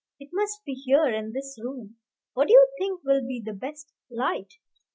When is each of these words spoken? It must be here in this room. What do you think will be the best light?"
It 0.19 0.29
must 0.33 0.65
be 0.65 0.73
here 0.73 1.05
in 1.09 1.31
this 1.31 1.59
room. 1.63 1.97
What 2.33 2.47
do 2.47 2.53
you 2.53 2.67
think 2.79 3.03
will 3.03 3.21
be 3.23 3.39
the 3.39 3.53
best 3.53 3.93
light?" 4.09 4.53